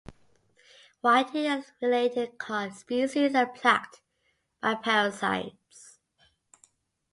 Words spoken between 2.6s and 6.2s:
species are plagued by parasites.